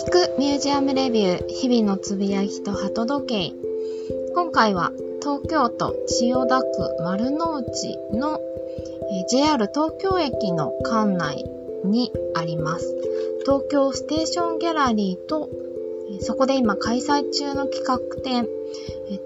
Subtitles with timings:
[0.00, 3.52] 聞くミュージアムレビュー日々のつぶやきと鳩時計
[4.34, 6.66] 今回は東京都千代田区
[7.02, 8.40] 丸の内の
[9.28, 11.44] JR 東京駅の館内
[11.84, 12.96] にあります
[13.44, 15.50] 東京ステーションギャラリーと
[16.22, 18.48] そこで今開催中の企画展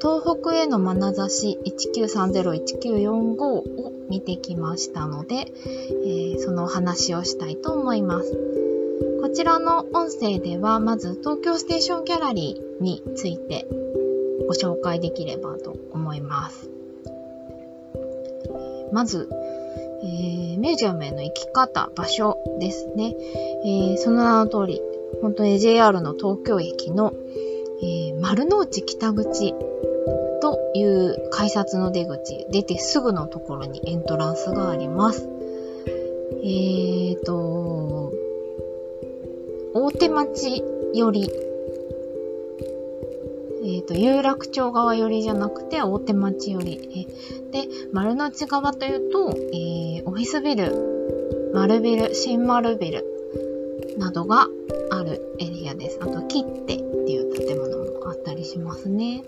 [0.03, 8.64] 東北への眼差し1930-1945を見てきましたので、えー、そのお話をしたいと思います。
[9.35, 13.67] こちらの音声では、まず東京ステーションギャラリーについて
[14.47, 16.71] ご紹介できればと思います。
[18.93, 19.29] まず、
[20.05, 23.17] えー、ミュージアムへの行き方、場所ですね。
[23.65, 24.81] えー、その名の通り、
[25.21, 27.13] 本当に JR の東京駅の、
[27.83, 29.53] えー、丸の内北口
[30.41, 35.29] という改札の出口、出てすぐのところにエントランスがあります。
[36.45, 37.54] えーと、
[39.77, 40.63] 大手町
[40.95, 41.29] より、
[43.65, 47.09] えーと、有楽町側寄りじゃなくて大手町寄り。
[47.51, 53.05] で、丸の内側というと、えー、オフィスビル、丸ビル、新丸ビル
[53.99, 54.47] などが
[54.93, 55.99] あるエリアです。
[56.01, 59.25] あと、切手っていう建物もあったりしますね。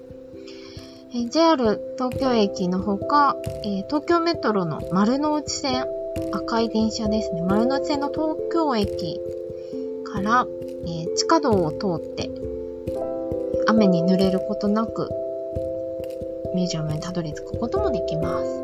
[1.12, 5.86] え JR 東京駅のほか、え東京メトロの丸の内線、
[6.33, 7.42] 赤い電車ですね。
[7.42, 9.20] 丸の内線の東京駅
[10.17, 10.47] から、
[10.86, 12.31] え地下道を通って、
[13.67, 15.11] 雨に濡れることなく、
[16.55, 18.62] ミュージアムにたどり着くこともできます。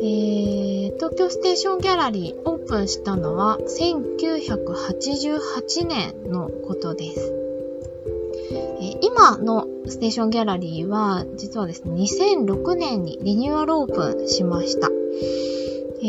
[0.00, 7.34] ー、東京ステーションギャラリーオープンしたのは1988年のことです。
[8.80, 14.88] え今のステーションギャラリーは、実はですね、2006年にリニューアルオープンしました。
[16.00, 16.02] え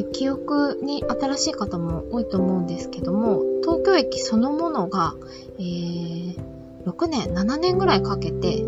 [0.00, 5.14] ー、記憶に新しい方も多いと思うんですけども、東京駅そのものが、
[5.58, 6.36] えー、
[6.84, 8.64] 6年、7年ぐらいかけて、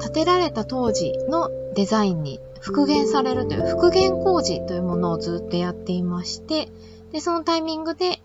[0.00, 6.68] 建てられた当時のデザインに復元されるという復元工事というものをずっとやっていまして、
[7.12, 8.20] で、そのタイミングで、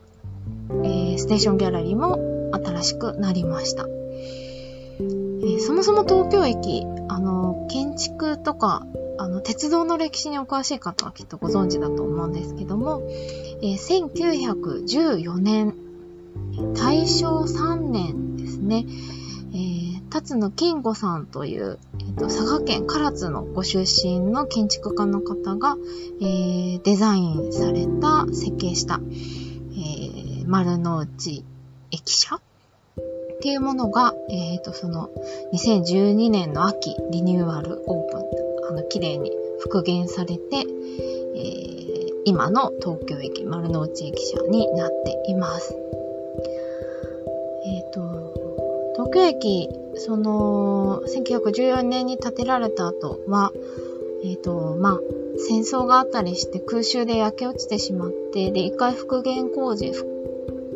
[0.69, 2.19] えー、ステーションギャラリーも
[2.53, 3.87] 新しくなりました。
[3.87, 8.85] えー、そもそも東京駅、あの、建築とか、
[9.21, 13.03] あの、鉄道の歴史にお詳しい方はきっとご存知だと思うんですけども、
[13.61, 15.75] えー、1914年、
[16.75, 18.85] 大正3年ですね、
[19.53, 25.77] えー、辰野金吾さんという、えーと、佐賀県唐津のご出身の建築家の方が、
[26.19, 31.45] えー、デザインされた、設計した、えー、丸の内
[31.91, 32.41] 駅舎っ
[33.43, 35.09] ていうものが、えっ、ー、と、その、
[35.53, 38.40] 2012年の秋、リニューアルオープン、
[38.71, 45.75] あの、綺麗に復元されて、えー、今の東京駅、丸の内駅舎になっています。
[47.65, 53.51] えっ、ー、と、東京駅、その、1914年に建てられた後は、
[54.23, 54.99] えっ、ー、と、まあ、
[55.37, 59.91] 戦争があったりして空襲で焼け落ちてしまって、で、一回復元工事、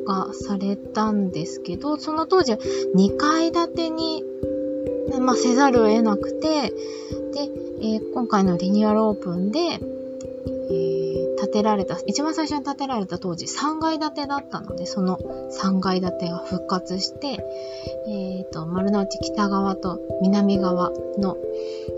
[0.06, 2.59] がされたんですけど、その当時は
[2.95, 4.23] 2階建てに、
[5.19, 6.73] まあ、せざるを得なくて、
[7.35, 9.79] で、えー、今回のリニューアルオープンで、えー、
[11.38, 15.19] 建てられた、一番最初に建てられた当時3階建てだったので、その
[15.51, 17.44] 3階建てが復活して、
[18.07, 21.35] え、ー、と、丸の内北側と南側の、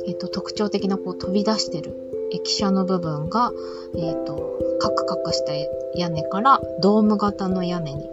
[0.07, 1.93] えっ、と、特徴的なこう飛び出してる
[2.33, 3.51] 駅舎の部分が、
[3.95, 5.53] えっ、と、カクカクした
[5.95, 8.09] 屋根からドーム型の屋根に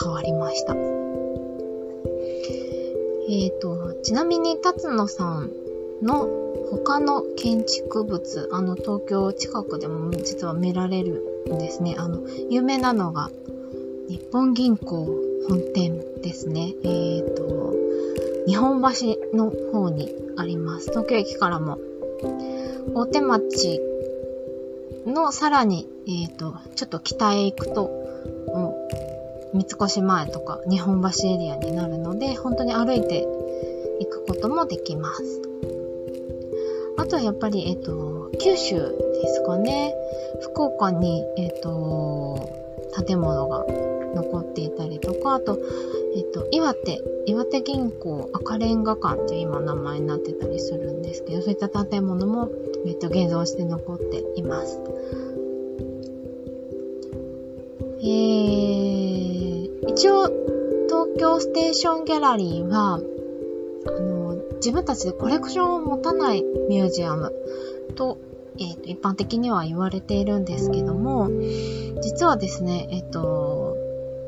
[0.00, 0.74] 変わりました。
[0.74, 0.76] え
[3.48, 5.50] っ、ー、と、ちなみに辰野さん
[6.02, 6.28] の
[6.70, 11.96] 他の建築物、あの東京近くでも実は見られるんですね。
[11.98, 12.20] あの、
[12.50, 13.30] 有名なのが
[14.08, 15.06] 日本銀行
[15.48, 16.74] 本店ですね。
[16.84, 17.74] えっ、ー、と、
[18.46, 20.90] 日本橋の方にあります。
[20.90, 21.78] 東京駅からも
[22.94, 23.80] 大手町
[25.06, 27.90] のさらに、えっ、ー、と、ちょっと北へ行くと、
[28.48, 28.88] も
[29.52, 33.26] う三越前とか日本橋エリアになるので、本当に歩いて
[34.00, 35.42] 行くこともできます。
[36.98, 39.94] あとはやっぱり、えっ、と、九州ですかね。
[40.42, 42.50] 福岡に、えっ、と、
[43.06, 43.64] 建物が
[44.14, 45.60] 残っていたりとか、あと、
[46.16, 52.50] えっ、と、岩手、岩手銀行赤レンガ館っていう今名前になってたりするんですけど、そういった建物も、
[52.84, 54.80] えっ、と、現存して残っています。
[58.00, 60.26] えー、一応、
[60.88, 63.00] 東京ステーションギャラリーは、
[64.58, 67.32] 自分たちでコレクションを持たないミュージアム
[67.96, 68.18] と、
[68.58, 71.30] え、ー、と、一般的には言われているんですけども、
[72.02, 73.76] 実はですね、えっ、ー、と、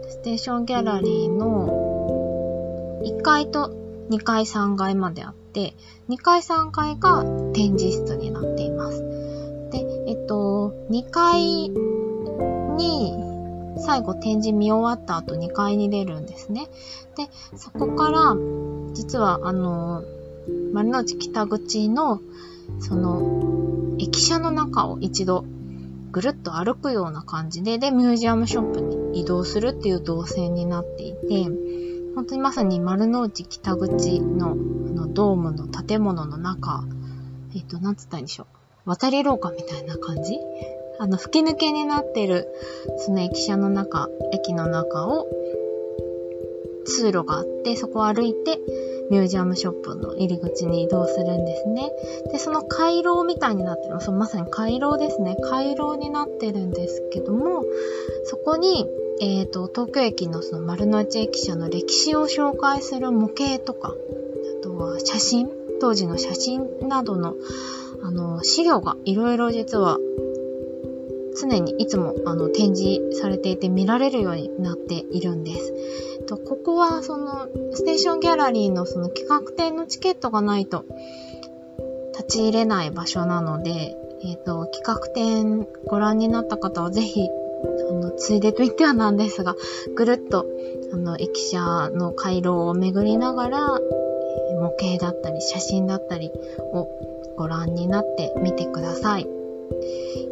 [0.09, 3.75] ステーションギャラリーの1階と
[4.11, 5.75] 2階3階まであって、
[6.09, 7.25] 2階3階が
[7.55, 9.03] 展示室になっています。
[9.71, 13.15] で、えっと、2階に
[13.79, 16.69] 最後展示見終わった後2階に出るんですね。
[17.17, 18.37] で、そこから、
[18.93, 20.03] 実はあの、
[20.73, 22.21] 丸の内北口の、
[22.79, 25.45] その、駅舎の中を一度
[26.13, 31.45] ぐるっと歩くような感じで、で、ミュージアムショップに移動するっていう動線になっていて、
[32.15, 36.85] 本当にまさに丸の内北口ののドームの建物の中、
[37.55, 38.47] えっ、と、なんつったんでしょう。
[38.91, 40.39] 渡り廊下みたいな感じ？
[40.99, 42.49] あの、吹き抜けになってる、
[42.99, 45.29] その駅舎の中、駅の中を、
[46.85, 48.59] 通路があって、そこを歩いて、
[49.11, 51.91] ミュージアムショップの入り口に移動するんですね。
[52.33, 55.37] で、その回廊みたいになってるの、そのまさに回廊ですね。
[55.43, 57.65] 回廊になってるんですけども、
[58.25, 58.87] そこに、
[59.21, 67.35] えっ、ー、と、東京駅のその丸の内駅舎の歴史を紹介する模型とか、あとは写真、当時の写真などの、
[68.03, 69.99] あの、資料がいろいろ実は
[71.41, 75.73] 常にいつもあの展示されていて見られるようになっているんです。
[76.27, 80.85] とここはそのステーションギャラリーのその企画展のチケットがないと
[82.21, 87.29] 立ち入れない場所なので、え、ー、と、企画展ご覧になった方はぜひ、
[87.79, 89.57] その、ついでと言ってはなんですが、
[89.95, 90.47] ぐるっと、
[90.93, 93.81] あの、駅舎の回廊を巡りながら、
[94.61, 96.31] 模型だったり写真だったり
[96.75, 96.89] を
[97.37, 99.40] ご覧になってみてください。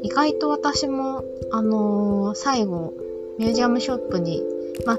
[0.03, 2.95] 意外と私も、あのー、最後、
[3.39, 4.43] ミュージアムショップに、
[4.85, 4.99] まあ、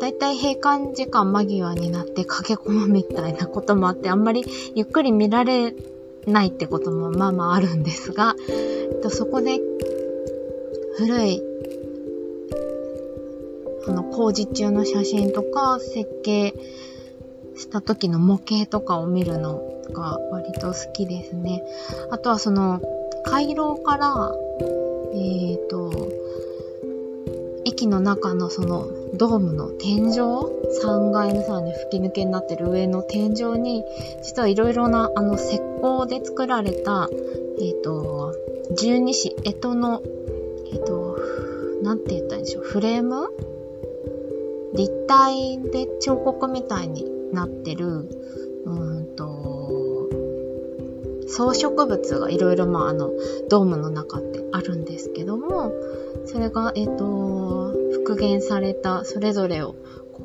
[0.00, 4.44] だいたい閉館時間間際になって駆け込むみたいなこともあって、あんまり
[4.74, 5.74] ゆっくり見られ
[6.26, 8.36] ないってこともまあまああるんですが、
[9.10, 9.58] そこで
[10.96, 11.42] 古い
[13.86, 16.54] あの工事中の写真とか設計
[17.56, 19.62] した時の模型とかを見るの
[19.92, 21.62] が割と好きですね。
[22.10, 22.80] あとはその
[23.30, 24.32] 回廊から、
[25.12, 25.92] えっ、ー、と、
[27.66, 30.18] 駅の中のそのドームの天井
[30.82, 33.84] ?3 階のさ、ね、吹き抜けになってる上の天井に、
[34.22, 37.08] 実はいろいろなあの石膏で作られた、
[37.60, 38.34] えっ、ー、と、
[38.76, 40.02] 十二支、干支の、
[40.72, 41.18] えっ、ー、と、
[41.82, 43.28] なんて言ったんでしょう、フレーム？
[44.74, 48.08] 立体で彫刻みたいになってる、
[48.64, 49.57] うんと、
[51.28, 53.10] 装飾物がいろいろ、まあ、あの、
[53.48, 55.72] ドームの中ってあるんですけども、
[56.26, 59.74] それが、えっ、と、復元されたそれぞれを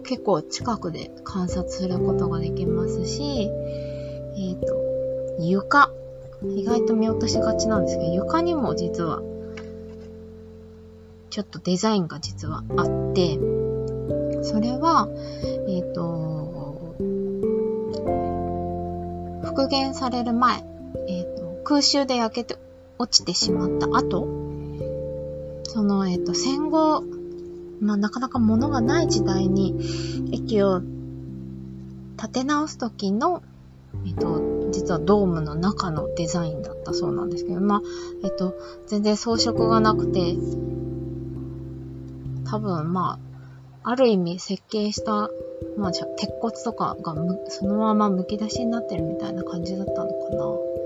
[0.04, 3.50] 結構近くで観察することができますし、
[4.38, 5.92] えっ、と、床。
[6.46, 9.22] 意外と見落としがちなんですけど、床にも実は、
[11.30, 13.40] ちょっとデザインが実はあって、
[14.44, 15.08] それは、
[15.70, 16.96] えっ、と、
[19.44, 20.73] 復元される前、
[21.08, 22.58] えっ、ー、と、空襲で焼けて
[22.98, 24.28] 落ちてしまった後、
[25.64, 27.04] その、えっ、ー、と、戦後、
[27.82, 29.76] まあ、なかなか物がない時代に、
[30.32, 30.82] 駅を
[32.18, 33.42] 建て直すときの、
[34.06, 37.82] えっ、と、実はドームの中のデザインだったそうなんですけど、まあ、
[38.24, 38.56] えっ、と、
[38.88, 40.36] 全然装飾がなくて、
[42.46, 43.20] 多分、ま
[43.84, 45.30] あ、ある意味設計した、
[45.78, 47.16] まあ、鉄骨とかが
[47.50, 50.83] そのまま剥き出しになってるみたいな感じだったのかな。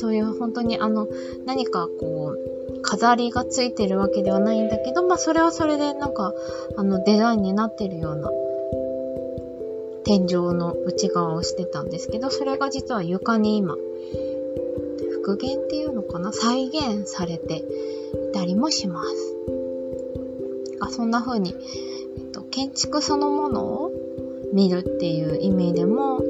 [0.00, 1.06] そういう本当にあの、
[1.44, 6.32] 何かこう、飾りがついてるわけではないんだけど、まあそれはそれでなんか、
[6.76, 8.30] あのデザインになってるような
[10.04, 13.76] 天井の内側をしてたんですけど、それが実は床に今、
[15.12, 17.62] 復元っていうのかな再現されてい
[18.32, 19.36] たりもします。
[20.80, 21.54] あそんな風に、
[22.16, 23.92] えっと、建築そのものを
[24.54, 26.22] 見るっていう意味でも、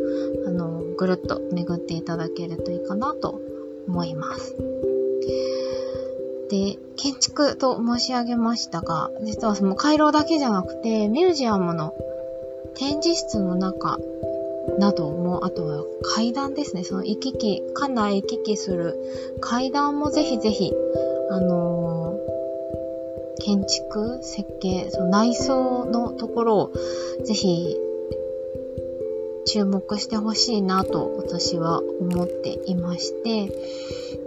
[0.45, 3.41] あの、ぐるっと巡っていただけるといいかなと
[3.87, 4.57] 思います。
[6.51, 11.95] で、建築と申し上げましたが、実はその回廊だけじゃなくて、ミュージアムの
[12.75, 13.99] 展示室の中
[14.79, 18.99] なども、あとは階段ですね、その行き来、館内行き来する
[19.41, 20.73] 階段もぜひぜひ、
[21.31, 26.73] あのー、建築、設計、その内装のところを
[27.25, 27.77] ぜひ
[29.47, 33.53] 注目してほしいなと私は思っていまして、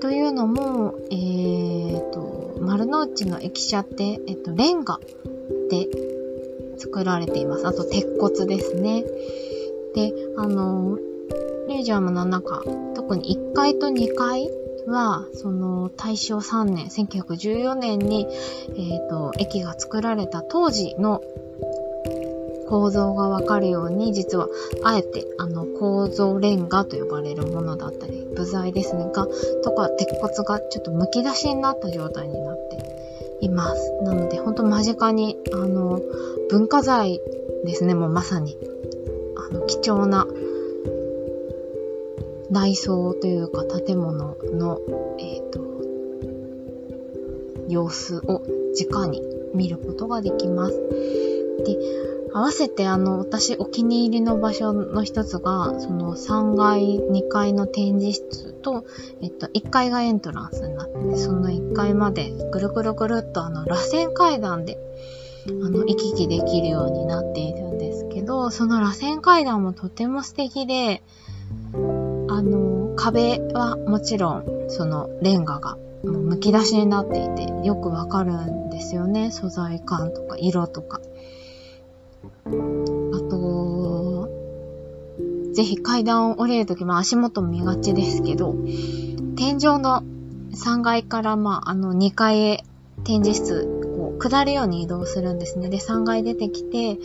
[0.01, 4.99] というのも、えーと、丸の内の駅舎って、えっと、レンガ
[5.69, 5.87] で
[6.77, 7.67] 作られています。
[7.67, 9.03] あと、鉄骨ですね。
[9.95, 10.97] で、あの、
[11.67, 12.63] ミュージアムの中、
[12.95, 14.49] 特に1階と2階
[14.87, 18.27] は、その大正3年、1914年に、
[18.75, 21.21] えっ、ー、と、駅が作られた当時の
[22.73, 24.49] 構造がわかるように、実は、
[24.83, 29.27] あえて、あの、構造レンガと呼ばれるものだったり、部材ですね、が、
[29.63, 33.93] とか、鉄骨がちょっと剥き出しになった状態になっています。
[34.01, 36.01] なので、ほんと間近に、あの、
[36.49, 37.21] 文化財
[37.63, 38.57] ですね、もうまさに。
[39.37, 40.25] あの、貴重な
[42.49, 44.79] 内装というか建物の、
[45.19, 45.59] えっ、ー、と、
[47.69, 48.41] 様子を
[48.91, 49.21] 直に
[49.53, 50.81] 見ることができます。
[51.65, 51.77] で、
[52.33, 58.85] 合わせてあの、私お気に入りの場所の一つが、その3階、2階の展示室と、
[59.21, 64.77] えっと、1階がエントランスになって、その1階までぐるぐるぐるっとあの、螺旋階段で、
[65.47, 71.03] あの、行き来できるようになっているんですけど、その螺旋階段もとても素敵で、
[71.73, 71.77] あ
[72.41, 79.31] の、壁はもちろん、そのレンガがもう剥き出しになっていて、よくわかるんですよね。
[79.31, 80.99] 素材感とか色とか。
[85.53, 88.55] ぜひ階段を降りるときも足元見がちですけど、
[89.35, 90.03] 天井の
[90.53, 92.63] 3階から、まあ、あの2階へ
[93.03, 95.69] 展示室こう下るように移動するんですね。
[95.69, 96.97] で、3階出てきて、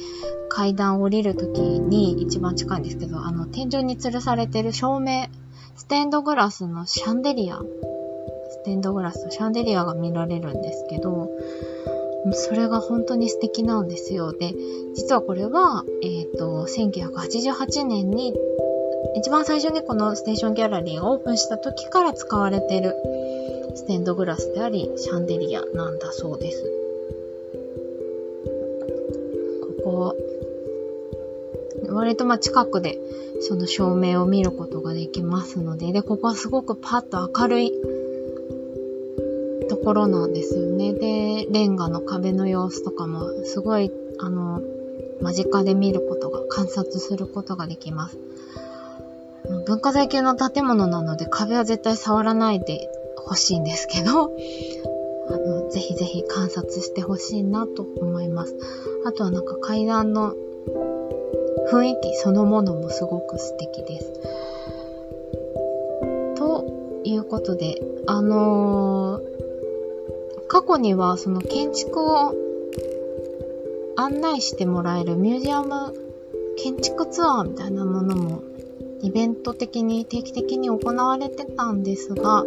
[0.48, 5.26] 階段を降りるときに一番近いんですけど、あの、天井に吊るされてる照明、
[5.76, 7.60] ステンドグラスのシャンデリア、
[8.50, 11.30] ステンドグラスとシャンデリアが見られるんですけど、
[12.32, 14.32] それが本当に素敵なんですよ。
[14.32, 14.54] で、
[14.94, 18.34] 実はこれは、えっ、ー、と、1988年に、
[19.16, 22.94] 一番最初にこのステーションギャラリーがオープンした時から使われてる
[23.74, 26.64] ステンドグラスであり、シャンデリアなんだそうです。
[29.84, 30.16] ここ、
[31.90, 32.98] 割とま近くで
[33.40, 37.72] その照明を見ることができますので、で、ここはすごくパッと明るい
[39.88, 40.92] ころなんですよね。
[40.92, 43.90] で、レンガの壁の様子とかもすごい、
[44.20, 44.60] あの、
[45.22, 48.18] 間近で見ることが、観察することができます。
[49.66, 54.30] 文化財系の建物なので壁は絶対触らないでほしいんですけど、
[55.30, 58.54] あの、ぜひぜひ観察してほしいなと思います。
[59.06, 60.34] あとはなんか階段の
[61.72, 64.12] 雰囲気そのものもすごく素敵です。
[66.36, 66.66] と
[67.04, 69.47] いうことで、あのー
[70.68, 72.34] 去にはその建築を
[73.96, 75.94] 案内してもらえるミュージアム
[76.58, 78.42] 建築ツアーみたいなものも
[79.00, 82.44] イベント的に定期的に行われてたんですが、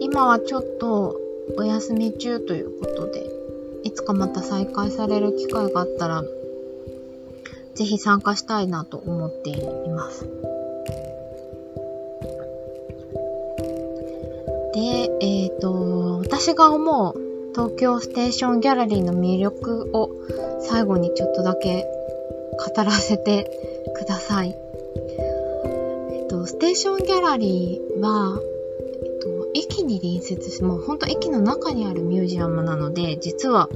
[0.00, 1.16] 今はちょっと
[1.56, 3.24] お休み中ということで、
[3.84, 6.24] いつかまた再開される機会があったら、
[7.74, 10.26] ぜひ参加したいなと思っています。
[14.74, 14.80] で、
[15.20, 17.21] えっ、ー、と、私が思う
[17.54, 20.10] 東京ステーションギャラリーの魅力を
[20.60, 21.86] 最後にちょっとだけ
[22.74, 23.50] 語らせて
[23.94, 24.56] ください。
[26.12, 28.40] えっと、ステーションギャラリーは、
[29.04, 33.68] えっと、駅に隣接して、もうほんと駅の中にあるミュージアムなので、実は、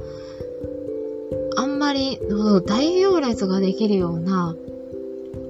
[1.55, 2.19] あんまり
[2.65, 4.55] 大行列ができるような、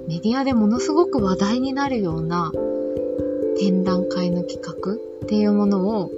[0.07, 2.51] メディアでものすごく話題になるような
[3.57, 6.11] 展覧会の企画っていうものを、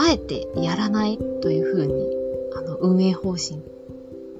[0.00, 1.92] あえてやらないというふうに、
[2.56, 3.62] あの、運営方針、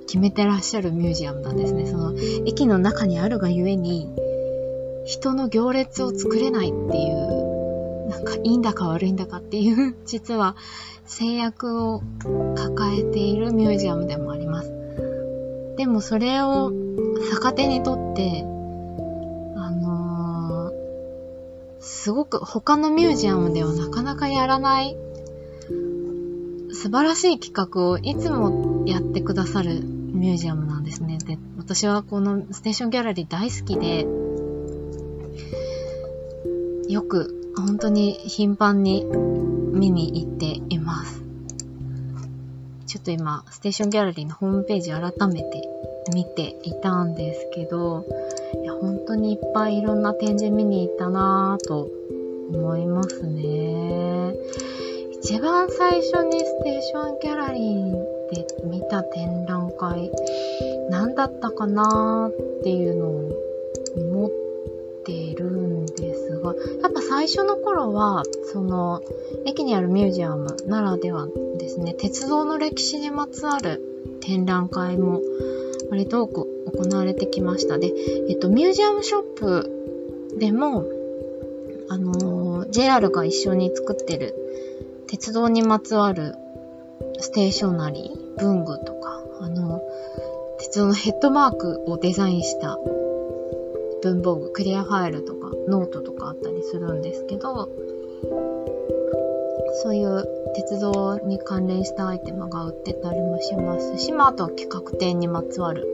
[0.06, 1.86] 決めてらっしゃるミュージアムなんですね。
[1.86, 2.14] その、
[2.46, 4.10] 駅の中にあるがゆえに、
[5.04, 10.56] 人の行列を作れないっていう、なんかいいんだか悪いんだかっていう、 実は
[11.04, 12.02] 制約を
[12.56, 14.72] 抱えているミュージアムでもあります。
[15.76, 16.72] でもそれを
[17.32, 18.46] 逆手にとって、
[21.80, 24.96] すごく他のミュージアムではなかなかやらない
[26.80, 31.18] 素晴らしい企画をいつもやってくださるミュージアムなんですね。
[31.18, 34.06] で、私はこのステーションギャラリー大好きで、
[36.90, 41.22] よく本当に頻繁に見に行っています。
[42.87, 45.68] ちょっと今、ステーションギャラリーのホームページ改めて
[46.14, 48.06] 見ていたんですけど、
[48.62, 51.90] いや、本当にいっぱいいろんな展示見に行ったなぁと
[52.50, 54.34] 思いますね。
[55.22, 57.92] 一番最初にステーションギャラリー
[58.34, 60.10] で見た展覧会、
[60.88, 63.30] 何だったかなーっていうのを
[63.96, 64.30] 思っ
[65.04, 68.22] てるんですが、やっぱ最初の頃は、
[68.52, 69.02] その、
[69.44, 73.82] 駅にあるミュージアムならではですね、鉄道の歴史にまつわる
[74.22, 75.20] 展覧会も
[75.90, 77.78] 割と多く行われてきました。
[77.78, 77.92] で、
[78.28, 80.86] えっと、ミュージアムショップでも、
[81.88, 84.34] あのの、JR が一緒に作ってる
[85.10, 86.36] 鉄道にまつわる
[87.18, 89.82] ステーショナリー、文具とか、あの、
[90.60, 92.78] 鉄道のヘッドマークをデザインした
[94.02, 97.68] 文房具、クリアファイルとか、ノートとかあったりするんですけど、
[99.82, 100.24] そういう
[100.54, 105.88] 鉄道に関連したアイテムが売ってたりもしますし、まあ、あとは企画展にまつわる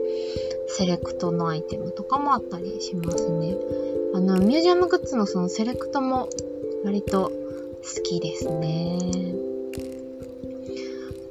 [0.67, 3.57] セレクトのアイテムとかもあったりしますね。
[4.13, 6.29] あの、ミュージアムグッズのそのセレクトも
[6.85, 7.31] 割と
[7.95, 8.99] 好きですね。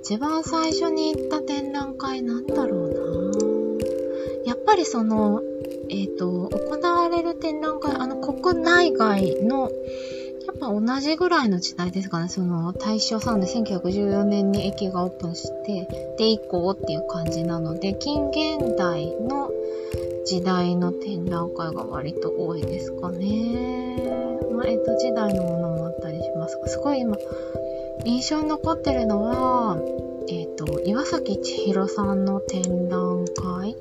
[0.01, 5.43] 一番最初に行った展覧会なんだろうなやっぱりその、
[5.91, 9.71] えっ、ー、と、行われる展覧会、あの国内外の
[10.47, 12.29] やっぱ同じぐらいの時代ですかね。
[12.29, 19.51] その、大正3年、1914年に駅がオープンして、で、以降っていう感じなので、近現代の
[20.25, 23.99] 時代の展覧会が割と多いですかね。
[24.53, 25.66] まあ、江戸時代のもの
[26.47, 27.17] ますが、すごい今、
[28.05, 29.79] 印象に残ってるのは、
[30.29, 33.77] えっ、ー、と、岩崎千尋さんの展覧会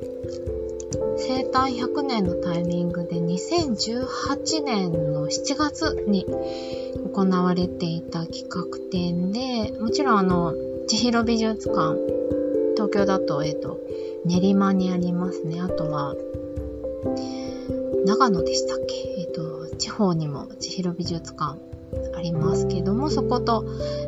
[1.17, 10.53] 生誕100年のタイミングで2018年の7月に行われていた企画展で、もちろんあの、
[10.88, 11.98] 千尋美術館、
[12.74, 13.79] 東京だと、えっ、ー、と、
[14.25, 15.62] 練馬にありますね。
[15.62, 16.15] あとは、
[18.05, 18.95] 長野でしたっけ？
[19.19, 21.75] えっ、ー、と、地方にも千尋美術館
[22.16, 23.66] ありますけども、そこと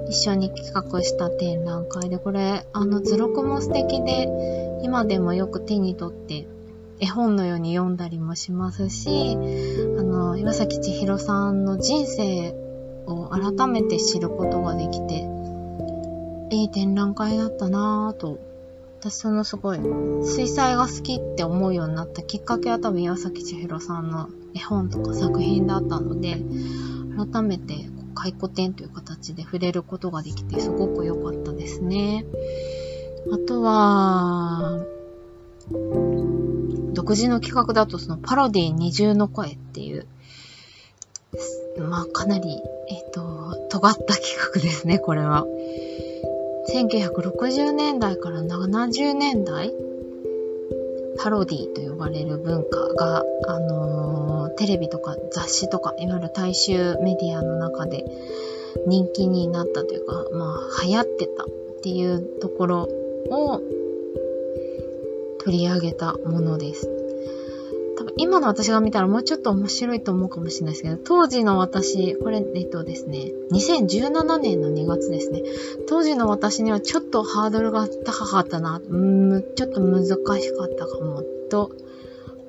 [0.10, 6.48] 一緒に企画した展覧会で、これ、あの図録も素敵で、今でもよく手に取って
[7.00, 9.38] 絵本のように読んだりもしますし、
[10.00, 12.56] あの、岩崎千尋さんの人生
[13.06, 15.28] を改めて知ることができて、
[16.50, 18.40] いい展覧会だったなぁと、
[19.00, 19.80] 私そのすごい、
[20.24, 26.38] 水彩が好きって思うようになったきっかけは多分岩崎千尋さんの絵本とか作品だったので、
[27.18, 32.26] 改めて回顧展という形で触れることができてすごく良かったですね。
[33.32, 34.80] あとは、
[36.94, 40.08] 独自の企画だとそのパロディ二重の声っていう、
[41.78, 45.46] まあかなり、えっ、ー、と、尖った企画ですね、これは。
[46.70, 49.72] 1960年代から70年代
[51.20, 58.04] パロディと呼ばれる文化が、あのー、テレビとか雑誌とか、いわゆる大衆メディアの中で
[58.86, 61.48] 人気になったというか、まあ、流行ってたっ
[61.82, 62.82] ていうところ
[63.30, 63.62] を
[65.40, 66.90] 取り上げたものです。
[67.98, 75.42] 多分今の私が見たらもうちょっと面白いと思うかもしれないですけど、当時の私、これ、えっとですね、2017年の2月ですね。
[75.88, 81.72] 当時の私にはちょっとハードルが高かったな、うんちょっと難しかったかも、と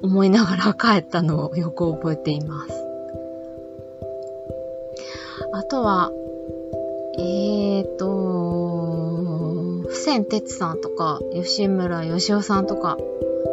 [0.03, 2.89] 思いながら帰ったのをよく覚えています。
[5.53, 6.11] あとは、
[7.19, 12.97] えーと、付箋哲さんとか、吉村義雄さんとか、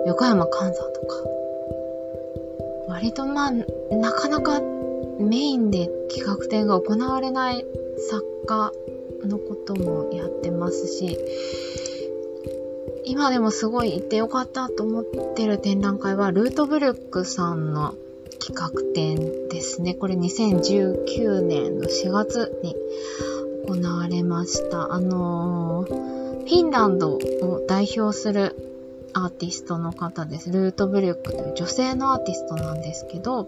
[0.06, 1.16] 横山寛さんとか、
[2.88, 4.62] 割とまあ、なかなか
[5.20, 7.66] メインで企画展が行われない
[8.10, 8.72] 作家
[9.26, 11.18] のこともやってますし、
[13.06, 17.96] 今でもすごい行ってよかったと思ってる展覧会は、ルートブルックさんの
[18.40, 19.94] 企画展ですね。
[19.94, 22.76] これ2019年の4月に
[23.68, 24.94] 行われました。
[24.94, 28.56] あのーフィンランドを代表する
[29.14, 30.52] アーティストの方です。
[30.52, 33.48] ルートブリュックという女性のアーティストなんですけど、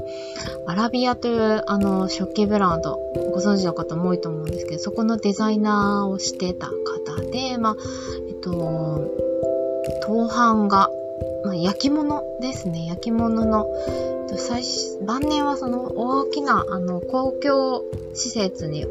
[0.65, 2.95] アラビアというあの食器ブランド、
[3.33, 7.75] ご存知の方も多いと思うんですけど、そこのデザイナーをしてた方で、まあ、
[8.27, 9.11] えっと、
[10.07, 10.89] 当版が、
[11.43, 12.85] まあ、焼き物ですね。
[12.85, 13.67] 焼き物の、
[14.37, 14.63] 最
[15.05, 18.85] 晩年はその大きなあの公共施設に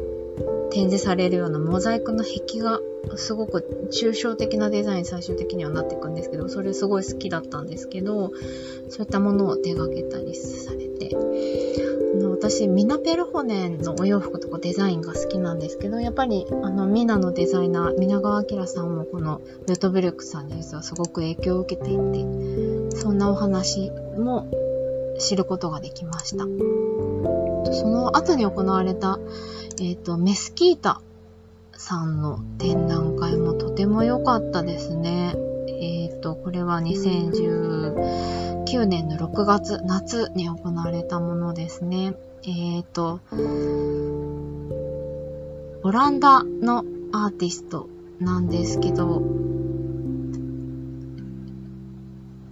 [0.77, 2.79] 展示されるようなモザイクの壁画
[3.15, 8.31] すごく抽象的なデザイン最終的にはなっていくんですけど、それすごい好きだったんですけど、
[8.89, 11.17] そういったものを手掛けたりされて、
[12.29, 24.47] 私、ミナ・ペルホネンのお洋服とかデザインが好きなんですけど、やっぱり、あの、ミナのデザイナー、皆川明さんもこのルートブルクさんに実はすごく影響を受けていて、そんなお話も
[25.17, 26.43] 知ることができました。
[27.73, 29.19] その後に行われた、
[29.79, 31.01] えっ、ー、と、メスキータ
[31.73, 35.35] さんの展覧会もとても良かったですね。
[35.67, 42.15] えっ、ー、と、これは2019年の6月、夏に行われたものですね。
[42.43, 43.19] えっ、ー、と、
[45.83, 47.87] オランダのアーティスト
[48.19, 49.21] なんですけど、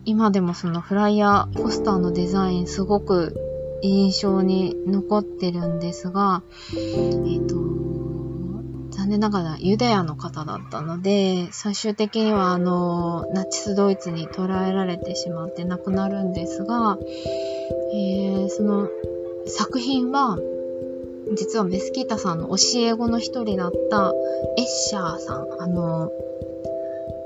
[0.06, 7.56] 今でもそのフライヤー、ポスターのデザインすごく印象に残ってるんですが、えっ、ー、と、
[8.92, 16.98] 残念ながらユダヤの方だったので、最終的にはあの、ナチスドイツに捕らえられてしまって亡くなるんですが、
[17.94, 18.90] えー、その
[19.48, 20.38] 作品は、
[21.36, 24.14] 実はメスキータさんの教え子の一人だった
[24.58, 26.12] エッシャーさん、あの、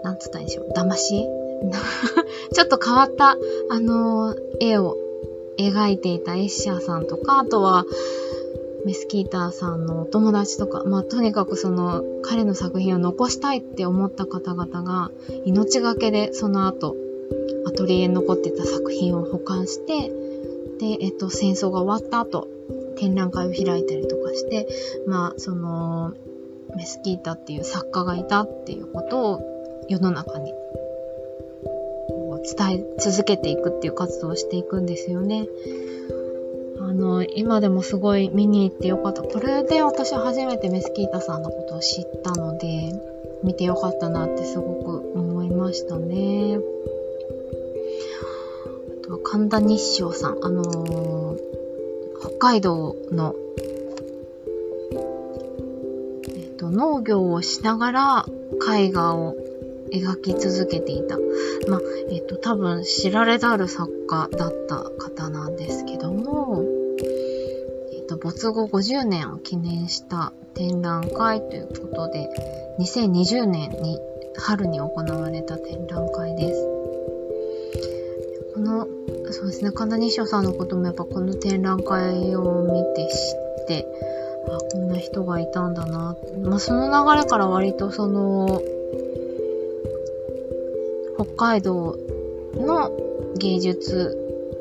[0.03, 1.27] なんつったんでしょう、騙し？
[2.53, 3.37] ちょっと変わった、
[3.69, 4.95] あの、絵を
[5.59, 7.85] 描いていたエッシャーさんとか、あとは、
[8.85, 15.11] メスキーターさんのお友達とか、まあ、とにかくその、彼の作品を残したいって思った方々が、
[15.45, 16.95] 命がけでその後、
[17.67, 20.09] アトリエに残ってた作品を保管して、
[20.79, 22.47] で、えっと、戦争が終わった後、
[22.97, 24.67] 展覧会を開いたりとかして、
[25.07, 26.13] まあ、その、
[26.75, 30.53] メスキータっていう作家がいたっていうことを世の中に
[32.43, 35.47] 伝え続けていくっていう活動をしていくんですよね。
[36.79, 39.21] あの、今でもすごい見に行ってよかった。
[39.21, 42.93] これで私は初めてメスキータさんのことを知ったので、
[43.43, 46.59] 見てよかったなってすごく思いましたね。
[49.03, 50.37] あとは神田日照さん。
[50.41, 51.37] あのー、
[52.19, 53.35] 北海道の、
[56.27, 58.25] えっと、農業をしながら
[58.77, 59.35] 絵画を
[59.91, 61.17] 描き続けていた。
[61.67, 66.63] まあ、えっ、と、多分知られざる作家だった方なんですけども、
[67.93, 72.29] えっ、と、没後50年を記念した展覧会ということで、
[72.79, 73.99] 2020年に
[74.37, 76.67] 春に行われた展覧会です。
[78.55, 78.87] この、
[79.31, 83.85] そうですね、神田西尾さんのこともやっぱこの展覧会を見て知って、
[84.47, 86.15] あ、こんな人がいたんだな。
[86.43, 88.61] まあ、その流れから割とその、
[91.39, 91.95] 海道
[92.53, 92.91] の
[93.37, 94.17] 芸術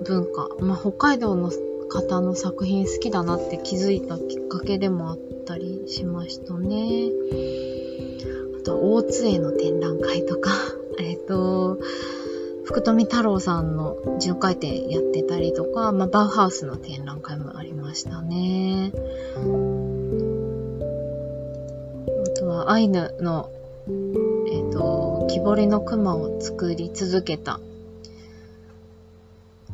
[0.07, 1.51] 文化、まあ、北海道の
[1.89, 7.11] 方の作品好きだなって気づいたきっかけでもあったりしましたね。
[8.61, 10.53] あと、大津絵の展覧会とか、
[11.03, 11.79] えっ、と、
[12.63, 18.93] 福富太郎さんの巡回展やってたりとか、まあ、バウハウスの展覧会もありましたね。
[22.07, 23.51] あとは、アイヌの
[24.51, 27.61] えっ、と、木彫りの熊を作り続けた。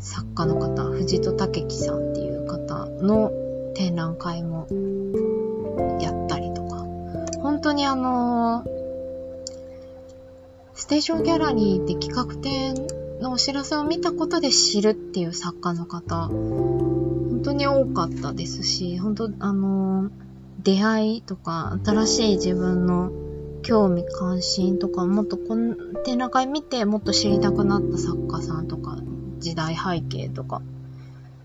[0.01, 3.31] 作家の方、藤戸武樹さんっていう方の
[3.75, 4.67] 展覧会も
[6.01, 6.85] やったりとか、
[7.41, 8.65] 本当にあの
[10.75, 12.75] ステーションギャラリーで企画展
[13.21, 20.11] のお知らせを見たことで知るっていう作家の方、本当に多かったですし、本当あの
[20.63, 23.13] 出会いとか新しい自分の
[23.65, 25.75] 興味関心とか、もっとこの
[26.05, 28.99] 展覧会見てもっと知りたくなった作家さんとか、
[29.41, 30.63] 時代背景とか、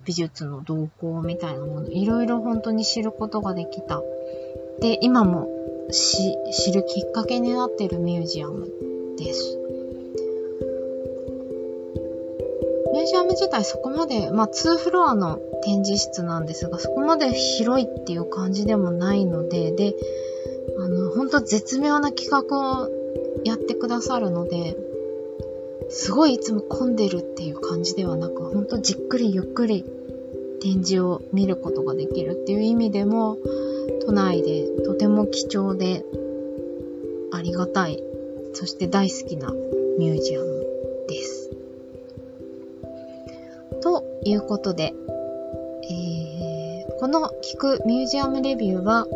[0.05, 4.01] 美術の動向みたいなもの、いろいろ本当に知ることができた。
[4.82, 5.49] で、今も
[5.91, 8.67] し知るきっかけになっているミュージアム
[9.17, 9.58] です。
[12.91, 19.95] ミュージアム自体そこまで、まあ2フロアの展示室なんですが、そこまで広いっていう感じでもないので、で、
[20.81, 22.89] あの、本当絶妙な企画を
[23.43, 24.77] やってくださるので、
[25.89, 29.83] すごいいつも混んでるっていう感じではなく、ほんとじっくりゆっくり
[30.61, 33.37] 展示を見ることができるっていう意味でも、
[34.05, 36.05] 都内でとても貴重で
[37.31, 38.03] ありがたい、
[38.53, 39.51] そして大好きな
[39.97, 40.65] ミュージアム
[41.07, 41.49] です。
[43.81, 44.93] ということで、
[45.89, 49.07] えー、この聞くミュージアムレビューは、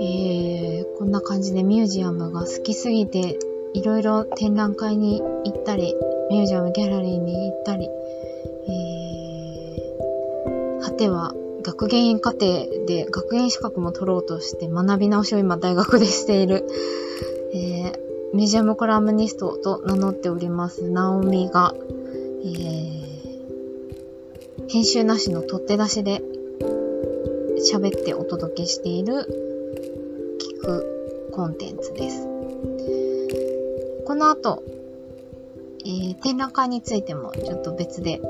[0.00, 3.38] えー、こんな感じでミュージアムが好きすぎて、
[3.74, 5.94] いろいろ展覧会に行ったり、
[6.30, 7.88] ミュージアムギャラリーに行ったり、
[8.68, 12.46] えー、果ては学芸員課程
[12.86, 16.66] で学芸資格も取ろうとして学び直しを今大学でしている、
[17.52, 17.92] えー、
[18.34, 21.74] ミュージアムコラムニストと名乗っております、ナオミが、
[22.42, 26.22] えー、編集なしの取って出しで
[27.70, 29.45] 喋ってお届けしている
[30.66, 32.26] くコンテンツです。
[34.04, 34.62] この後、
[35.84, 38.20] えー、展覧会についてもちょっと別で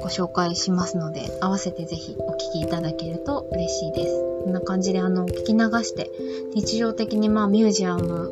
[0.00, 4.20] ご紹介しますので、合わせてぜひお聞きいただけると嬉しいです。
[4.44, 6.10] こんな感じであの、聞き流して、
[6.54, 8.30] 日常的にまあミュージアム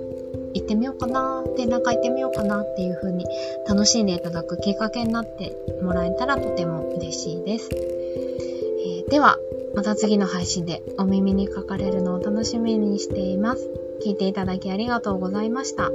[0.55, 3.27] 行ってみようかな、展覧会行ってみようかなっていう風に
[3.67, 7.69] 楽しんでいただくきっかけになってもらえたらとても嬉しいです。
[7.73, 9.37] えー、では、
[9.79, 13.71] また次の配信でお耳にかかれるのを楽しみにしています。
[14.05, 15.89] 聞いていただきありがとうございました。